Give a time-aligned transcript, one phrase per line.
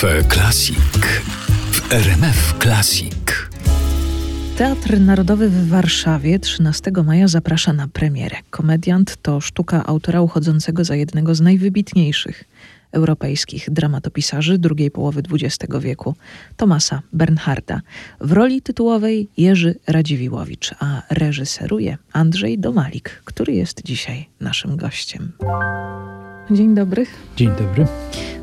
[0.00, 0.78] Cafe Classic
[1.72, 3.14] w RMF Classic.
[4.58, 8.36] Teatr Narodowy w Warszawie 13 maja zaprasza na premierę.
[8.50, 12.44] Komediant to sztuka autora uchodzącego za jednego z najwybitniejszych
[12.92, 16.14] europejskich dramatopisarzy drugiej połowy XX wieku,
[16.56, 17.80] Tomasa Bernharda.
[18.20, 25.32] W roli tytułowej Jerzy Radziwiłowicz, a reżyseruje Andrzej Domalik, który jest dzisiaj naszym gościem.
[26.50, 27.06] Dzień dobry.
[27.36, 27.86] Dzień dobry.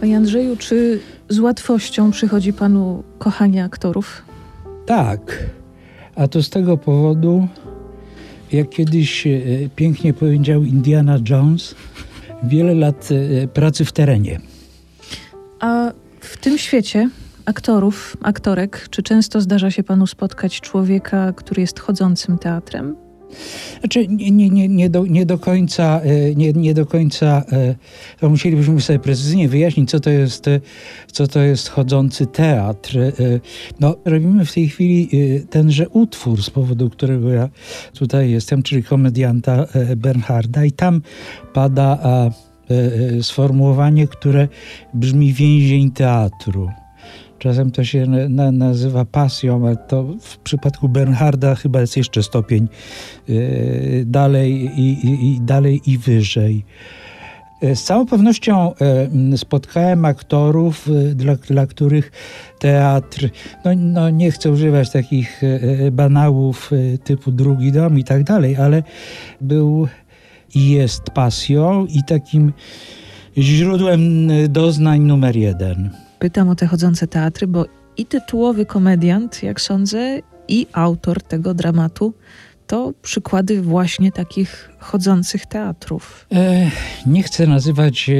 [0.00, 4.22] Panie Andrzeju, czy z łatwością przychodzi panu kochanie aktorów?
[4.86, 5.46] Tak.
[6.14, 7.48] A to z tego powodu,
[8.52, 9.30] jak kiedyś e,
[9.76, 11.74] pięknie powiedział Indiana Jones,
[12.42, 13.08] wiele lat
[13.42, 14.40] e, pracy w terenie.
[15.60, 17.10] A w tym świecie
[17.44, 23.07] aktorów, aktorek, czy często zdarza się panu spotkać człowieka, który jest chodzącym teatrem?
[23.80, 27.74] Znaczy, nie, nie, nie, nie, do, nie do końca, e, nie, nie do końca, e,
[28.20, 30.60] to musielibyśmy sobie precyzyjnie wyjaśnić, co to jest, e,
[31.12, 32.98] co to jest chodzący teatr.
[33.80, 35.08] No, robimy w tej chwili
[35.50, 37.48] tenże utwór, z powodu którego ja
[37.98, 41.02] tutaj jestem, czyli komedianta Bernharda i tam
[41.52, 41.98] pada
[43.22, 44.48] sformułowanie, które
[44.94, 46.68] brzmi więzień teatru.
[47.38, 52.68] Czasem to się na, nazywa pasją, ale to w przypadku Bernharda chyba jest jeszcze stopień
[53.28, 54.98] yy, dalej i,
[55.34, 56.64] i, dalej i wyżej.
[57.60, 62.12] E, z całą pewnością e, spotkałem aktorów, e, dla, dla których
[62.58, 63.28] teatr,
[63.64, 65.42] no, no, nie chcę używać takich
[65.92, 66.70] banałów
[67.04, 68.82] typu drugi dom i tak dalej, ale
[69.40, 69.88] był
[70.54, 72.52] i jest pasją i takim
[73.38, 75.90] źródłem doznań numer jeden.
[76.18, 77.66] Pytam o te chodzące teatry, bo
[77.96, 82.14] i tytułowy komediant, jak sądzę, i autor tego dramatu
[82.66, 86.26] to przykłady właśnie takich chodzących teatrów.
[86.32, 86.70] E,
[87.06, 88.14] nie chcę nazywać e,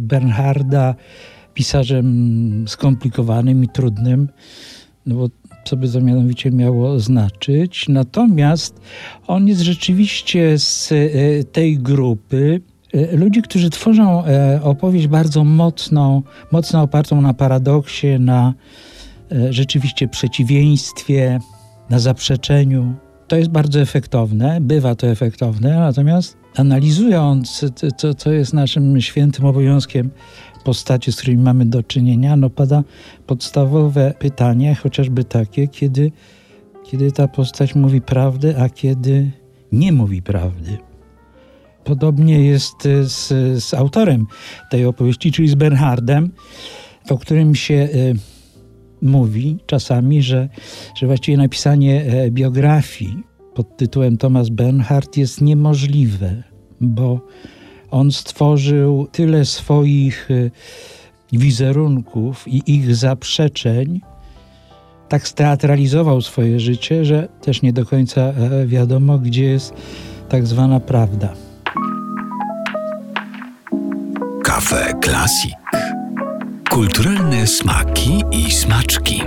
[0.00, 0.94] Bernharda
[1.54, 4.28] pisarzem skomplikowanym i trudnym,
[5.06, 5.28] no bo
[5.64, 7.88] co by to mianowicie miało znaczyć.
[7.88, 8.80] Natomiast
[9.26, 12.60] on jest rzeczywiście z e, tej grupy
[13.12, 16.22] ludzi, którzy tworzą e, opowieść bardzo mocną,
[16.52, 18.54] mocno opartą na paradoksie, na
[19.32, 21.40] e, rzeczywiście przeciwieństwie,
[21.90, 22.94] na zaprzeczeniu.
[23.28, 27.64] To jest bardzo efektowne, bywa to efektowne, natomiast analizując,
[27.96, 30.10] co, co jest naszym świętym obowiązkiem
[30.64, 32.82] postaci, z którymi mamy do czynienia, no pada
[33.26, 36.12] podstawowe pytanie, chociażby takie, kiedy,
[36.84, 39.30] kiedy ta postać mówi prawdę, a kiedy
[39.72, 40.93] nie mówi prawdy.
[41.84, 43.28] Podobnie jest e, z,
[43.64, 44.26] z autorem
[44.70, 46.30] tej opowieści, czyli z Bernhardem,
[47.10, 48.14] o którym się y,
[49.02, 50.48] mówi czasami, że,
[50.96, 53.22] że właściwie napisanie e, biografii
[53.54, 56.42] pod tytułem Thomas Bernhard jest niemożliwe,
[56.80, 57.20] bo
[57.90, 60.50] on stworzył tyle swoich y,
[61.32, 64.00] wizerunków i ich zaprzeczeń,
[65.08, 68.32] tak steatralizował swoje życie, że też nie do końca
[68.66, 69.74] wiadomo, gdzie jest
[70.28, 71.34] tak zwana prawda.
[74.74, 75.54] Kafe Classic.
[76.70, 79.22] Kulturalne smaki i smaczki.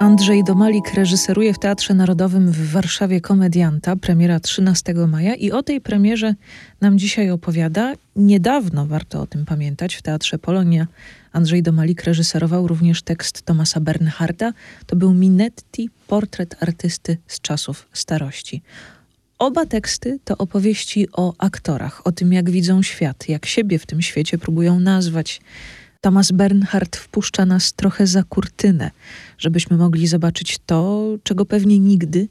[0.00, 5.80] Andrzej Domalik reżyseruje w Teatrze Narodowym w Warszawie komedianta, premiera 13 maja i o tej
[5.80, 6.34] premierze
[6.80, 7.92] nam dzisiaj opowiada.
[8.16, 10.86] Niedawno, warto o tym pamiętać, w Teatrze Polonia
[11.32, 14.52] Andrzej Domalik reżyserował również tekst Tomasa Bernharda.
[14.86, 18.62] To był Minetti, portret artysty z czasów starości.
[19.38, 24.02] Oba teksty to opowieści o aktorach, o tym, jak widzą świat, jak siebie w tym
[24.02, 25.40] świecie próbują nazwać.
[26.00, 28.90] Thomas Bernhard wpuszcza nas trochę za kurtynę,
[29.38, 32.28] żebyśmy mogli zobaczyć to, czego pewnie nigdy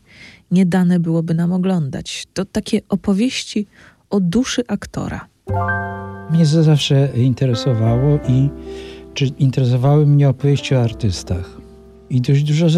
[0.51, 2.25] nie dane byłoby nam oglądać.
[2.33, 3.67] To takie opowieści
[4.09, 5.27] o duszy aktora.
[6.31, 8.49] Mnie to zawsze interesowało i
[9.13, 11.57] czy interesowały mnie opowieści o artystach.
[12.09, 12.69] I dość dużo y,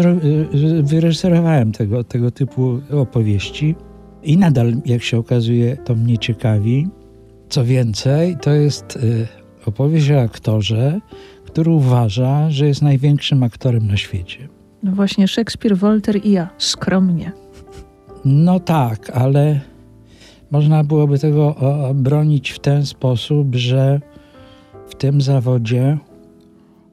[0.54, 3.74] y, wyreżyserowałem tego, tego typu opowieści.
[4.26, 6.88] I nadal, jak się okazuje, to mnie ciekawi.
[7.48, 9.26] Co więcej, to jest y,
[9.66, 11.00] opowieść o aktorze,
[11.44, 14.48] który uważa, że jest największym aktorem na świecie.
[14.82, 17.32] No właśnie, Szekspir, Wolter i ja, skromnie.
[18.24, 19.60] No tak, ale
[20.50, 21.54] można byłoby tego
[21.94, 24.00] bronić w ten sposób, że
[24.88, 25.98] w tym zawodzie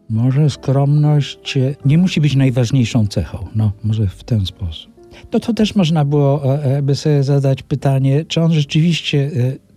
[0.09, 3.47] może skromność nie musi być najważniejszą cechą.
[3.56, 4.92] No, może w ten sposób
[5.33, 9.30] no to też można było e, e, by sobie zadać pytanie, czy on rzeczywiście e,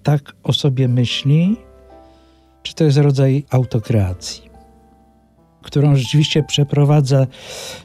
[0.02, 1.56] tak o sobie myśli,
[2.62, 4.42] czy to jest rodzaj autokreacji,
[5.62, 7.26] którą rzeczywiście przeprowadza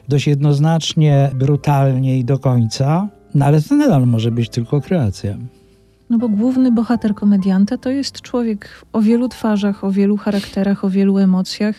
[0.08, 5.36] dość jednoznacznie, brutalnie i do końca, no ale to nadal może być tylko kreacja.
[6.10, 10.90] No bo główny bohater komedianta to jest człowiek o wielu twarzach, o wielu charakterach, o
[10.90, 11.76] wielu emocjach.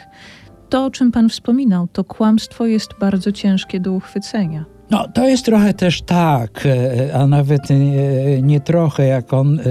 [0.70, 4.66] To, o czym pan wspominał, to kłamstwo jest bardzo ciężkie do uchwycenia.
[4.94, 9.64] No, to jest trochę też tak, e, a nawet nie, nie trochę, jak on e,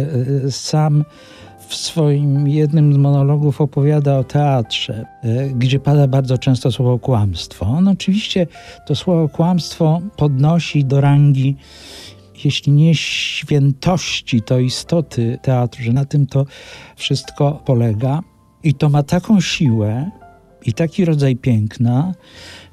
[0.46, 1.04] e, sam
[1.68, 5.04] w swoim jednym z monologów opowiada o teatrze,
[5.54, 7.66] gdzie pada bardzo często słowo kłamstwo.
[7.66, 8.46] On oczywiście
[8.86, 11.56] to słowo kłamstwo podnosi do rangi
[12.44, 16.46] jeśli nie świętości, to istoty teatru, że na tym to
[16.96, 18.20] wszystko polega.
[18.62, 20.10] I to ma taką siłę
[20.66, 22.14] i taki rodzaj piękna,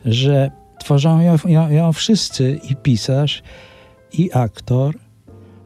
[0.06, 3.44] że tworzą ją, ją, ją wszyscy i pisarz,
[4.14, 4.96] i aktor,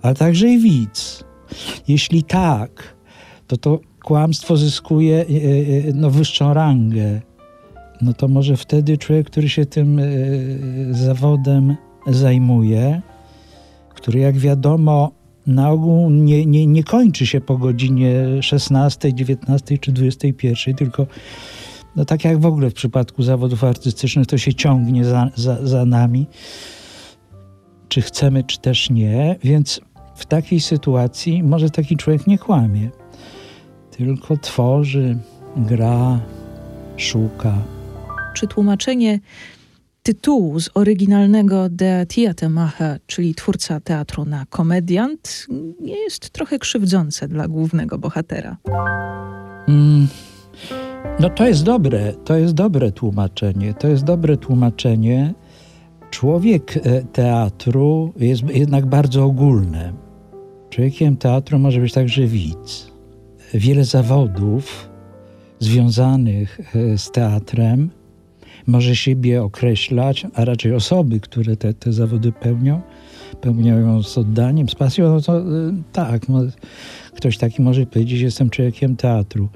[0.01, 1.23] ale także i widz.
[1.87, 2.95] Jeśli tak,
[3.47, 5.23] to to kłamstwo zyskuje e,
[5.89, 7.21] e, no, wyższą rangę.
[8.01, 10.03] No to może wtedy człowiek, który się tym e,
[10.91, 11.75] zawodem
[12.07, 13.01] zajmuje,
[13.95, 15.11] który jak wiadomo
[15.47, 21.07] na ogół nie, nie, nie kończy się po godzinie 16, 19 czy 21, tylko
[21.95, 25.85] no tak jak w ogóle w przypadku zawodów artystycznych, to się ciągnie za, za, za
[25.85, 26.27] nami,
[27.87, 29.81] czy chcemy, czy też nie, więc
[30.15, 32.89] w takiej sytuacji może taki człowiek nie kłamie,
[33.97, 35.17] tylko tworzy,
[35.55, 36.19] gra,
[36.97, 37.53] szuka.
[38.33, 39.19] Czy tłumaczenie
[40.03, 45.47] tytułu z oryginalnego De Theatermacher, czyli twórca teatru na komediant,
[45.79, 48.57] nie jest trochę krzywdzące dla głównego bohatera?
[49.67, 50.07] Mm,
[51.19, 53.73] no to jest dobre, to jest dobre tłumaczenie.
[53.73, 55.33] To jest dobre tłumaczenie.
[56.11, 59.93] Człowiek e, teatru jest jednak bardzo ogólny.
[60.69, 62.91] Człowiekiem teatru może być także widz.
[63.53, 64.89] Wiele zawodów
[65.59, 67.89] związanych e, z teatrem
[68.67, 72.81] może siebie określać, a raczej osoby, które te, te zawody pełnią,
[73.41, 75.43] pełniają z oddaniem, z pasją, no to e,
[75.91, 76.21] tak,
[77.13, 79.49] ktoś taki może powiedzieć, jestem człowiekiem teatru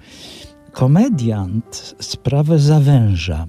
[0.77, 3.47] komediant sprawę zawęża.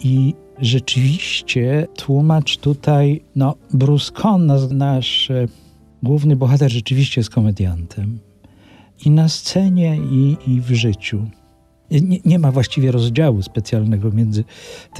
[0.00, 5.46] I rzeczywiście tłumacz tutaj, no, Bruce Conn, nasz e,
[6.02, 8.18] główny bohater, rzeczywiście jest komediantem.
[9.04, 11.26] I na scenie, i, i w życiu.
[11.90, 14.44] Nie, nie, ma właściwie rozdziału specjalnego między.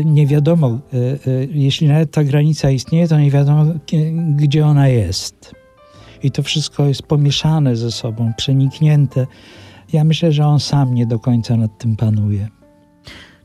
[0.05, 1.19] Nie wiadomo, e, e,
[1.51, 3.67] jeśli nawet ta granica istnieje, to nie wiadomo,
[4.37, 5.55] gdzie ona jest.
[6.23, 9.27] I to wszystko jest pomieszane ze sobą, przeniknięte
[9.93, 12.49] ja myślę, że on sam nie do końca nad tym panuje.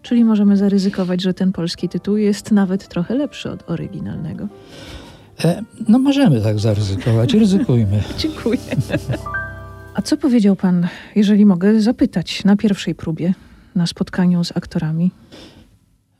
[0.02, 4.48] Czyli możemy zaryzykować, że ten polski tytuł jest nawet trochę lepszy od oryginalnego.
[5.44, 8.04] E, no możemy tak zaryzykować, ryzykujmy.
[8.18, 8.60] Dziękuję.
[9.94, 13.34] A co powiedział pan, jeżeli mogę zapytać, na pierwszej próbie,
[13.76, 15.12] na spotkaniu z aktorami?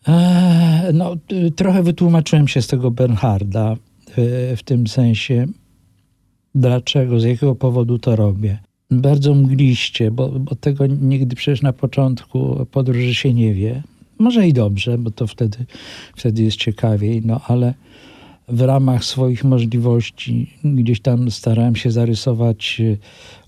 [0.08, 1.16] E, no,
[1.56, 3.76] trochę wytłumaczyłem się z tego Bernharda
[4.18, 5.48] w, w tym sensie,
[6.56, 8.60] dlaczego, z jakiego powodu to robię
[8.92, 13.84] bardzo mgliście, bo, bo tego nigdy przecież na początku podróży się nie wie.
[14.20, 15.58] Może i dobrze, bo to wtedy,
[16.16, 17.74] wtedy jest ciekawiej, no ale
[18.48, 22.98] w ramach swoich możliwości gdzieś tam starałem się zarysować e,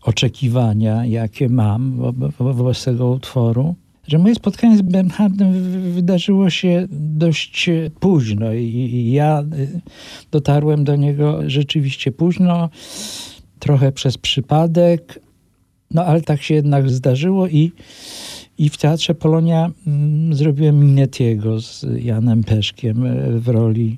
[0.01, 3.75] oczekiwania, jakie mam wo wobec tego utworu.
[4.07, 5.53] Że moje spotkanie z Bernhardem
[5.93, 7.69] wydarzyło się dość
[7.99, 9.45] późno i ja e,
[10.31, 12.69] dotarłem do niego rzeczywiście późno,
[13.59, 15.22] trochę przez przypadek,
[15.93, 17.71] no ale tak się jednak zdarzyło i,
[18.57, 23.97] i w Teatrze Polonia mm, zrobiłem Minetiego z Janem Peszkiem e, w roli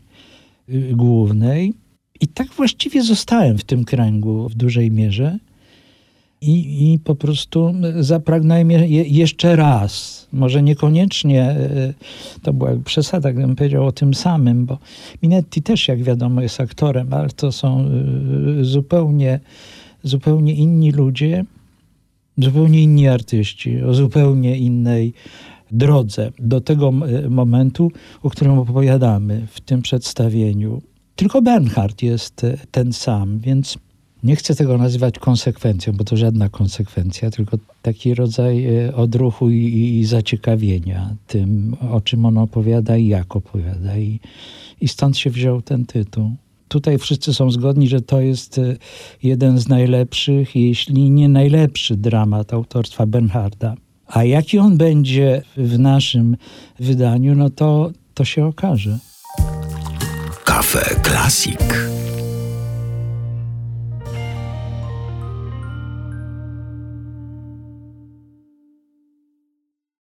[0.70, 1.74] y, głównej.
[2.22, 5.40] I tak właściwie zostałem w tym kręgu w dużej mierze.
[6.42, 10.28] I, I po prostu zapragnąłem je, jeszcze raz.
[10.34, 11.94] Może niekoniecznie e,
[12.42, 14.78] to była przesada, gdybym powiedział o tym samym, bo
[15.24, 19.40] Minetti też, jak wiadomo, jest aktorem, ale to są e, zupełnie,
[20.04, 21.46] zupełnie inni ludzie
[22.38, 25.14] zupełnie inni artyści, o zupełnie innej
[25.72, 26.92] drodze do tego
[27.30, 27.92] momentu,
[28.24, 30.82] o którym opowiadamy w tym przedstawieniu.
[31.16, 33.78] Tylko Bernhard jest e, ten sam, więc
[34.24, 39.98] nie chcę tego nazywać konsekwencją, bo to żadna konsekwencja, tylko taki rodzaj e, odruchu i,
[40.00, 43.98] i zaciekawienia tym, o czym on opowiada i jak opowiada.
[43.98, 44.20] I,
[44.82, 46.32] I stąd się wziął ten tytuł
[46.68, 48.76] tutaj wszyscy są zgodni, że to jest e,
[49.24, 53.76] jeden z najlepszych, jeśli nie najlepszy dramat autorstwa Bernharda.
[54.08, 56.38] A jaki on będzie w naszym
[56.80, 59.00] wydaniu, no to, to się okaże.
[60.46, 61.90] Kafe Klasik.